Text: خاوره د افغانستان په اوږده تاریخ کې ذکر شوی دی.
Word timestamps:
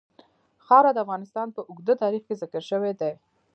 خاوره 0.65 0.91
د 0.93 0.97
افغانستان 1.05 1.47
په 1.55 1.61
اوږده 1.69 1.93
تاریخ 2.03 2.21
کې 2.27 2.39
ذکر 2.41 2.61
شوی 2.69 2.93
دی. 3.01 3.11